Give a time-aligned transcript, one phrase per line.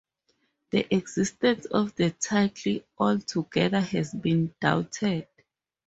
[0.71, 5.27] The existence of the title altogether has been doubted.